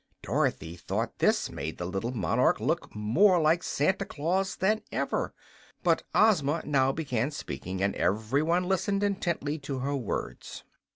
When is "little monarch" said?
1.85-2.59